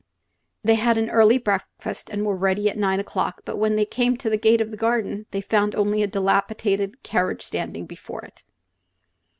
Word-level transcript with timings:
They 0.63 0.73
had 0.81 0.97
an 0.97 1.11
early 1.11 1.37
breakfast 1.37 2.09
and 2.09 2.25
were 2.25 2.35
ready 2.35 2.67
at 2.71 2.75
nine 2.75 2.99
o'clock; 2.99 3.43
but 3.45 3.57
when 3.57 3.75
they 3.75 3.85
came 3.85 4.17
to 4.17 4.31
the 4.31 4.35
gate 4.39 4.59
of 4.59 4.71
the 4.71 4.75
garden 4.77 5.27
they 5.29 5.41
found 5.41 5.75
only 5.75 6.01
a 6.01 6.07
dilapidated 6.07 7.03
carriage 7.03 7.43
standing 7.43 7.85
before 7.85 8.23
it. 8.25 8.41